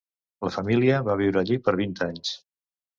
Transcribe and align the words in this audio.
La 0.45 0.49
família 0.55 1.03
va 1.11 1.19
viure 1.21 1.43
allí 1.45 1.61
per 1.69 1.79
vint 1.85 1.97
anys. 2.11 2.37